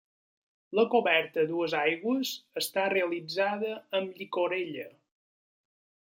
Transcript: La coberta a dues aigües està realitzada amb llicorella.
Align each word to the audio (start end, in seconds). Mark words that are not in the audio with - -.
La 0.77 0.85
coberta 0.93 1.43
a 1.43 1.49
dues 1.51 1.75
aigües 1.81 2.31
està 2.63 2.87
realitzada 2.95 3.77
amb 4.01 4.19
llicorella. 4.23 4.89